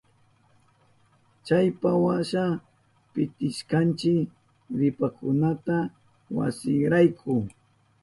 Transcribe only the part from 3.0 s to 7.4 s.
pitishkanchi ripakunata wasinrayku.